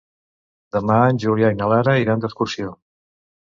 Demà 0.77 0.95
en 1.09 1.19
Julià 1.25 1.53
i 1.53 1.59
na 1.61 1.69
Lara 1.73 1.95
iran 2.07 2.25
d'excursió. 2.27 2.75